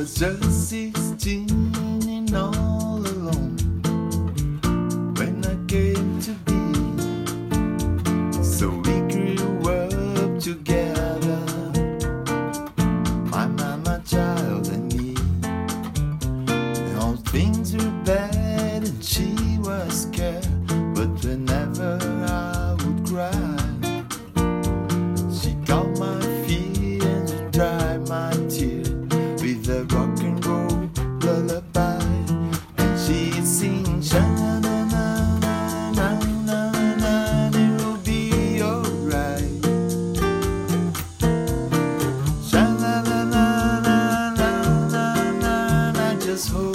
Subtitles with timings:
[0.00, 1.79] was just 16.
[46.40, 46.56] So.
[46.56, 46.69] hope.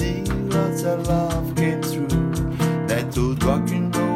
[0.00, 2.08] ending, lots of love came through.
[2.86, 4.09] That old rock and roll.